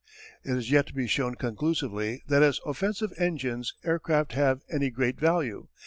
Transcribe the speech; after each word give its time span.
]It 0.43 0.57
is 0.57 0.71
yet 0.71 0.87
to 0.87 0.95
be 0.95 1.05
shown 1.05 1.35
conclusively 1.35 2.23
that 2.27 2.41
as 2.41 2.59
offensive 2.65 3.13
engines 3.19 3.75
aircraft 3.83 4.31
have 4.33 4.63
any 4.67 4.89
great 4.89 5.19
value. 5.19 5.67